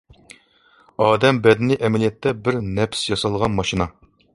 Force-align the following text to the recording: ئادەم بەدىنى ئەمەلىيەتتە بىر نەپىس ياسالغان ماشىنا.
ئادەم 1.05 1.41
بەدىنى 1.49 1.79
ئەمەلىيەتتە 1.83 2.37
بىر 2.49 2.61
نەپىس 2.75 3.09
ياسالغان 3.15 3.59
ماشىنا. 3.61 3.95